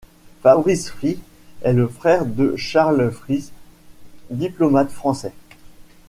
[0.41, 1.19] Fabrice Fries
[1.61, 3.51] est le frère de Charles Fries,
[4.31, 5.33] diplomate français.